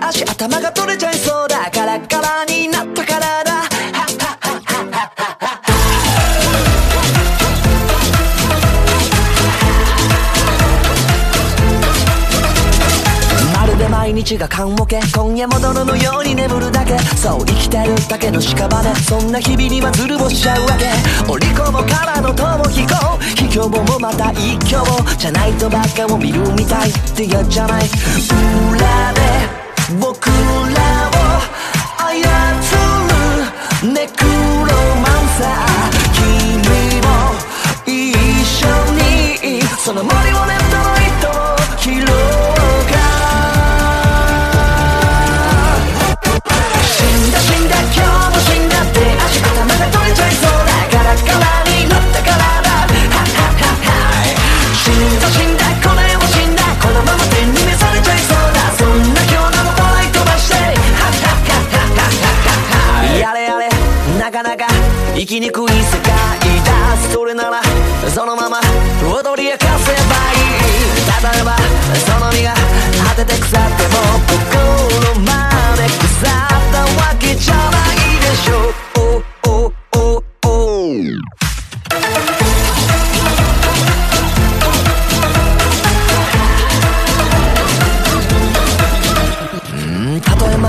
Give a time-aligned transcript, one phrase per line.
[0.00, 1.70] 足頭が取れちゃいそうだ。
[1.70, 3.52] カラカラになったからだ。
[13.54, 16.98] まるで毎日が缶オケ今夜も泥のように眠るだけ。
[17.16, 18.94] そう生きてるだけの屍。
[19.02, 20.86] そんな日々にはずるぼしちゃうわけ。
[21.30, 24.84] 折り込むからの逃避行卑怯もまた一挙
[25.18, 27.84] じゃないとばっかを見るみたいってやじゃない。
[28.70, 29.31] 裏で
[30.00, 31.12] 僕らを
[31.98, 32.12] 操
[33.84, 35.71] るネクロマンサー
[64.42, 64.66] なか
[65.14, 66.10] 生きにくい世界
[66.64, 66.72] だ。
[67.12, 67.62] それなら
[68.14, 68.60] そのまま
[69.02, 70.00] 踊り明かせば
[70.32, 70.62] いい。
[71.22, 71.56] 例えば
[71.94, 72.54] その身が
[73.08, 73.94] 果てて腐っても
[74.26, 75.30] 心ま
[75.76, 76.30] で腐っ
[76.72, 77.60] たわけじゃな
[77.92, 79.22] いでしょう。
[79.44, 80.50] おおおお。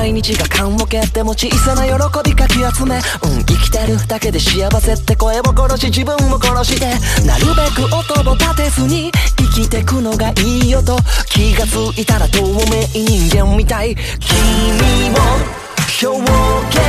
[0.00, 1.92] 毎日が缶を蹴っても小さな喜
[2.24, 2.96] びかき集め。
[2.96, 6.86] うん生きてるだけで幸せって声を殺し自分を殺して
[7.26, 10.96] なるべく音を立てずに生きてくのがいいよと
[11.28, 12.56] 気がついたら透明
[12.94, 15.18] 人間みたい君も
[16.02, 16.80] 表現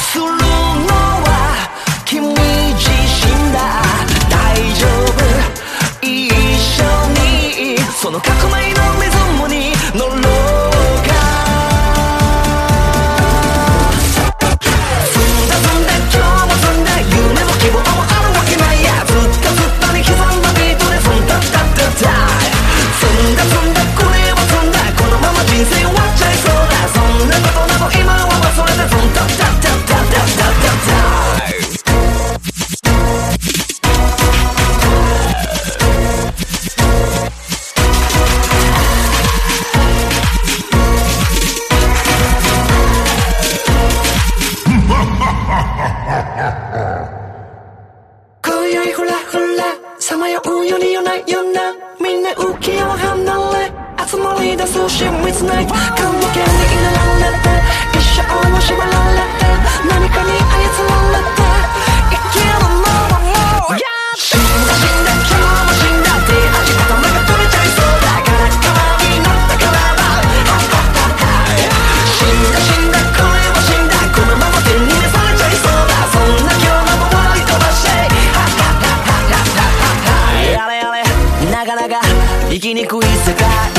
[0.00, 0.32] するの
[1.20, 1.68] は
[2.06, 2.88] 君自
[3.26, 3.82] 身だ
[4.30, 6.82] 大丈夫一緒
[7.20, 8.65] にその革命
[54.56, 56.48] 出す親密な棺桶に入
[56.80, 57.52] れられて
[57.92, 59.44] 一生を縛られて
[59.86, 61.44] 何かに操られて
[62.08, 62.88] 生きるのも
[64.16, 71.68] 死んだ死んだ今日も死んだって味頭が取れちゃいそうだカラッカラになったからだハッハッハッハイ
[72.16, 77.92] 死んだ死んだこれも死んだこのまま天に召されちゃいそうだそんな今日のも笑い飛ばして
[78.32, 81.04] ハッハッハッハッハッハッハッやれやれ
[81.52, 82.00] なかなか
[82.48, 83.75] 生きにくい世界。